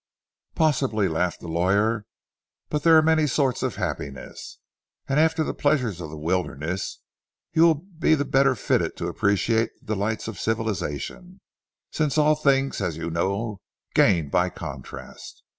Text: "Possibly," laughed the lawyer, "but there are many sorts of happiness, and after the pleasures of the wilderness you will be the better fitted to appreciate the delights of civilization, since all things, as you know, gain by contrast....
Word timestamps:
"Possibly," 0.55 1.07
laughed 1.07 1.41
the 1.41 1.47
lawyer, 1.47 2.07
"but 2.69 2.81
there 2.81 2.97
are 2.97 3.03
many 3.03 3.27
sorts 3.27 3.61
of 3.61 3.75
happiness, 3.75 4.57
and 5.07 5.19
after 5.19 5.43
the 5.43 5.53
pleasures 5.53 6.01
of 6.01 6.09
the 6.09 6.17
wilderness 6.17 7.01
you 7.53 7.61
will 7.61 7.75
be 7.75 8.15
the 8.15 8.25
better 8.25 8.55
fitted 8.55 8.97
to 8.97 9.07
appreciate 9.09 9.69
the 9.79 9.93
delights 9.93 10.27
of 10.27 10.39
civilization, 10.39 11.39
since 11.91 12.17
all 12.17 12.33
things, 12.33 12.81
as 12.81 12.97
you 12.97 13.11
know, 13.11 13.61
gain 13.93 14.29
by 14.31 14.49
contrast.... 14.49 15.43